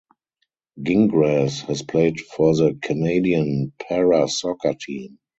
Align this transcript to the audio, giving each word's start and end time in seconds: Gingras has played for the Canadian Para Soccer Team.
Gingras 0.81 1.61
has 1.67 1.83
played 1.83 2.19
for 2.21 2.55
the 2.55 2.73
Canadian 2.81 3.71
Para 3.87 4.27
Soccer 4.27 4.73
Team. 4.73 5.19